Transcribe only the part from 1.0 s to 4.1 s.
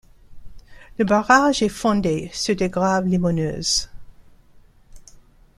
barrage est fondé sur des graves limoneuses.